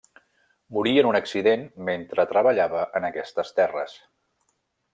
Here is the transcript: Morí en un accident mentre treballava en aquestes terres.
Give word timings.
Morí 0.77 0.93
en 1.01 1.09
un 1.09 1.17
accident 1.19 1.65
mentre 1.89 2.25
treballava 2.31 2.81
en 3.01 3.07
aquestes 3.11 3.55
terres. 3.61 3.95